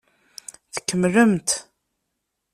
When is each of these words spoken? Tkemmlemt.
Tkemmlemt. 0.73 1.49